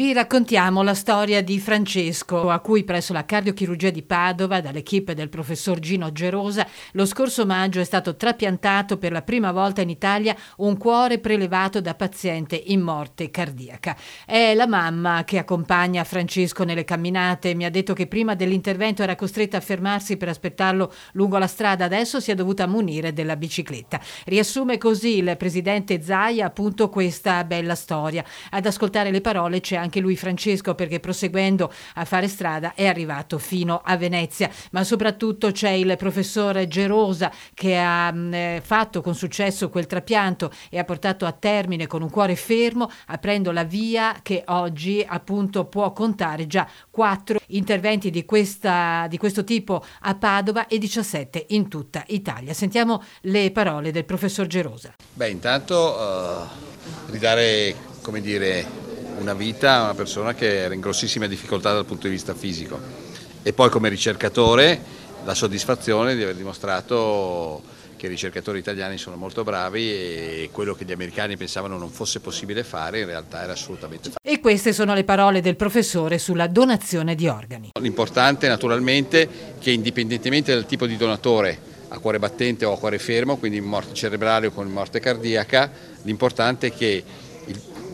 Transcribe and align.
Vi 0.00 0.14
raccontiamo 0.14 0.82
la 0.82 0.94
storia 0.94 1.42
di 1.42 1.60
Francesco, 1.60 2.48
a 2.48 2.60
cui 2.60 2.84
presso 2.84 3.12
la 3.12 3.26
cardiochirurgia 3.26 3.90
di 3.90 4.00
Padova, 4.02 4.62
dall'equipe 4.62 5.12
del 5.12 5.28
professor 5.28 5.78
Gino 5.78 6.10
Gerosa, 6.10 6.66
lo 6.92 7.04
scorso 7.04 7.44
maggio 7.44 7.80
è 7.80 7.84
stato 7.84 8.16
trapiantato 8.16 8.96
per 8.96 9.12
la 9.12 9.20
prima 9.20 9.52
volta 9.52 9.82
in 9.82 9.90
Italia 9.90 10.34
un 10.56 10.78
cuore 10.78 11.18
prelevato 11.18 11.82
da 11.82 11.94
paziente 11.94 12.56
in 12.68 12.80
morte 12.80 13.28
cardiaca. 13.28 13.94
È 14.24 14.54
la 14.54 14.66
mamma 14.66 15.24
che 15.24 15.36
accompagna 15.36 16.02
Francesco 16.04 16.64
nelle 16.64 16.84
camminate. 16.84 17.54
Mi 17.54 17.66
ha 17.66 17.70
detto 17.70 17.92
che 17.92 18.06
prima 18.06 18.34
dell'intervento 18.34 19.02
era 19.02 19.16
costretta 19.16 19.58
a 19.58 19.60
fermarsi 19.60 20.16
per 20.16 20.30
aspettarlo 20.30 20.90
lungo 21.12 21.36
la 21.36 21.46
strada, 21.46 21.84
adesso 21.84 22.20
si 22.20 22.30
è 22.30 22.34
dovuta 22.34 22.66
munire 22.66 23.12
della 23.12 23.36
bicicletta. 23.36 24.00
Riassume 24.24 24.78
così 24.78 25.18
il 25.18 25.36
presidente 25.36 26.00
Zaia 26.00 26.46
appunto 26.46 26.88
questa 26.88 27.44
bella 27.44 27.74
storia. 27.74 28.24
Ad 28.48 28.64
ascoltare 28.64 29.10
le 29.10 29.20
parole 29.20 29.60
c'è 29.60 29.76
anche 29.76 29.88
lui 29.98 30.14
Francesco 30.14 30.76
perché 30.76 31.00
proseguendo 31.00 31.72
a 31.94 32.04
fare 32.04 32.28
strada 32.28 32.74
è 32.74 32.86
arrivato 32.86 33.38
fino 33.38 33.80
a 33.84 33.96
Venezia, 33.96 34.48
ma 34.70 34.84
soprattutto 34.84 35.50
c'è 35.50 35.70
il 35.70 35.96
professore 35.98 36.68
Gerosa 36.68 37.32
che 37.54 37.76
ha 37.76 38.12
mh, 38.12 38.34
eh, 38.34 38.62
fatto 38.64 39.00
con 39.00 39.16
successo 39.16 39.68
quel 39.68 39.86
trapianto 39.86 40.52
e 40.68 40.78
ha 40.78 40.84
portato 40.84 41.26
a 41.26 41.32
termine 41.32 41.88
con 41.88 42.02
un 42.02 42.10
cuore 42.10 42.36
fermo, 42.36 42.88
aprendo 43.06 43.50
la 43.50 43.64
via 43.64 44.20
che 44.22 44.44
oggi 44.46 45.04
appunto 45.04 45.64
può 45.64 45.92
contare 45.92 46.46
già 46.46 46.68
quattro 46.90 47.40
interventi 47.48 48.10
di, 48.10 48.24
questa, 48.24 49.06
di 49.08 49.18
questo 49.18 49.42
tipo 49.44 49.82
a 50.02 50.14
Padova 50.14 50.66
e 50.66 50.78
17 50.78 51.46
in 51.48 51.68
tutta 51.68 52.04
Italia. 52.08 52.52
Sentiamo 52.52 53.02
le 53.22 53.50
parole 53.50 53.90
del 53.90 54.04
professor 54.04 54.46
Gerosa. 54.46 54.94
Beh, 55.14 55.30
intanto 55.30 55.76
uh, 55.76 57.10
ridare, 57.10 57.74
come 58.02 58.20
dire, 58.20 58.79
una 59.18 59.34
vita 59.34 59.76
a 59.76 59.82
una 59.84 59.94
persona 59.94 60.34
che 60.34 60.60
era 60.60 60.74
in 60.74 60.80
grossissima 60.80 61.26
difficoltà 61.26 61.72
dal 61.72 61.84
punto 61.84 62.06
di 62.06 62.12
vista 62.12 62.34
fisico 62.34 62.78
e 63.42 63.52
poi 63.52 63.70
come 63.70 63.88
ricercatore 63.88 64.80
la 65.24 65.34
soddisfazione 65.34 66.14
di 66.14 66.22
aver 66.22 66.34
dimostrato 66.34 67.62
che 67.96 68.06
i 68.06 68.08
ricercatori 68.08 68.58
italiani 68.58 68.96
sono 68.96 69.16
molto 69.16 69.44
bravi 69.44 69.90
e 69.90 70.48
quello 70.52 70.74
che 70.74 70.86
gli 70.86 70.92
americani 70.92 71.36
pensavano 71.36 71.76
non 71.76 71.90
fosse 71.90 72.20
possibile 72.20 72.64
fare 72.64 73.00
in 73.00 73.06
realtà 73.06 73.42
era 73.42 73.52
assolutamente 73.52 74.10
facile. 74.10 74.34
E 74.34 74.40
queste 74.40 74.72
sono 74.72 74.94
le 74.94 75.04
parole 75.04 75.42
del 75.42 75.54
professore 75.54 76.18
sulla 76.18 76.46
donazione 76.46 77.14
di 77.14 77.28
organi. 77.28 77.72
L'importante 77.78 78.48
naturalmente 78.48 79.28
che 79.58 79.70
indipendentemente 79.70 80.54
dal 80.54 80.64
tipo 80.64 80.86
di 80.86 80.96
donatore 80.96 81.58
a 81.88 81.98
cuore 81.98 82.18
battente 82.18 82.64
o 82.64 82.72
a 82.72 82.78
cuore 82.78 82.98
fermo, 82.98 83.36
quindi 83.36 83.60
morte 83.60 83.92
cerebrale 83.92 84.46
o 84.46 84.50
con 84.50 84.66
morte 84.68 84.98
cardiaca, 84.98 85.70
l'importante 86.02 86.68
è 86.68 86.72
che 86.72 87.04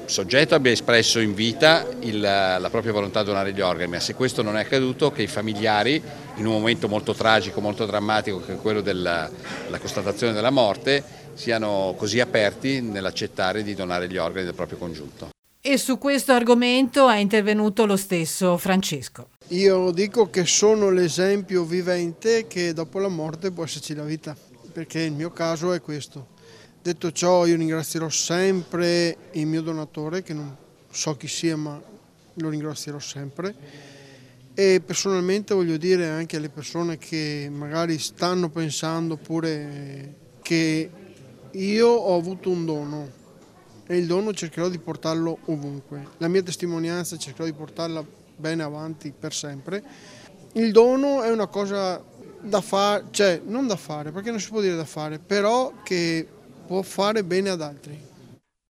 soggetto 0.06 0.54
abbia 0.54 0.72
espresso 0.72 1.20
in 1.20 1.34
vita 1.34 1.86
il, 2.00 2.20
la 2.20 2.68
propria 2.70 2.92
volontà 2.92 3.20
di 3.20 3.26
donare 3.26 3.52
gli 3.52 3.60
organi, 3.60 3.90
ma 3.90 4.00
se 4.00 4.14
questo 4.14 4.42
non 4.42 4.56
è 4.56 4.60
accaduto 4.60 5.10
che 5.10 5.22
i 5.22 5.26
familiari 5.26 6.02
in 6.36 6.46
un 6.46 6.52
momento 6.52 6.88
molto 6.88 7.12
tragico, 7.14 7.60
molto 7.60 7.86
drammatico 7.86 8.40
che 8.40 8.54
è 8.54 8.56
quello 8.56 8.80
della, 8.80 9.30
della 9.64 9.78
constatazione 9.78 10.32
della 10.32 10.50
morte, 10.50 11.02
siano 11.34 11.94
così 11.96 12.20
aperti 12.20 12.80
nell'accettare 12.80 13.62
di 13.62 13.74
donare 13.74 14.08
gli 14.08 14.16
organi 14.16 14.44
del 14.44 14.54
proprio 14.54 14.78
congiunto. 14.78 15.28
E 15.60 15.78
su 15.78 15.98
questo 15.98 16.32
argomento 16.32 17.08
è 17.08 17.16
intervenuto 17.16 17.86
lo 17.86 17.96
stesso 17.96 18.56
Francesco. 18.56 19.30
Io 19.48 19.90
dico 19.90 20.30
che 20.30 20.44
sono 20.46 20.90
l'esempio 20.90 21.64
vivente 21.64 22.46
che 22.46 22.72
dopo 22.72 23.00
la 23.00 23.08
morte 23.08 23.50
può 23.50 23.64
esserci 23.64 23.94
la 23.94 24.04
vita, 24.04 24.36
perché 24.72 25.00
il 25.00 25.12
mio 25.12 25.32
caso 25.32 25.72
è 25.72 25.80
questo. 25.80 26.34
Detto 26.86 27.10
ciò 27.10 27.46
io 27.46 27.56
ringrazierò 27.56 28.08
sempre 28.08 29.16
il 29.32 29.44
mio 29.48 29.60
donatore, 29.60 30.22
che 30.22 30.32
non 30.32 30.56
so 30.88 31.16
chi 31.16 31.26
sia 31.26 31.56
ma 31.56 31.82
lo 32.34 32.48
ringrazierò 32.48 33.00
sempre 33.00 33.56
e 34.54 34.80
personalmente 34.86 35.52
voglio 35.52 35.78
dire 35.78 36.06
anche 36.06 36.36
alle 36.36 36.48
persone 36.48 36.96
che 36.96 37.48
magari 37.50 37.98
stanno 37.98 38.50
pensando 38.50 39.16
pure 39.16 40.14
che 40.42 40.90
io 41.50 41.88
ho 41.88 42.16
avuto 42.16 42.50
un 42.50 42.64
dono 42.64 43.10
e 43.84 43.96
il 43.96 44.06
dono 44.06 44.32
cercherò 44.32 44.68
di 44.68 44.78
portarlo 44.78 45.38
ovunque. 45.46 46.10
La 46.18 46.28
mia 46.28 46.44
testimonianza 46.44 47.16
cercherò 47.16 47.46
di 47.46 47.52
portarla 47.52 48.04
bene 48.36 48.62
avanti 48.62 49.12
per 49.18 49.34
sempre. 49.34 49.82
Il 50.52 50.70
dono 50.70 51.24
è 51.24 51.32
una 51.32 51.48
cosa 51.48 52.00
da 52.40 52.60
fare, 52.60 53.06
cioè 53.10 53.40
non 53.44 53.66
da 53.66 53.74
fare, 53.74 54.12
perché 54.12 54.30
non 54.30 54.38
si 54.38 54.50
può 54.50 54.60
dire 54.60 54.76
da 54.76 54.84
fare, 54.84 55.18
però 55.18 55.72
che 55.82 56.28
può 56.66 56.82
fare 56.82 57.24
bene 57.24 57.50
ad 57.50 57.62
altri. 57.62 57.98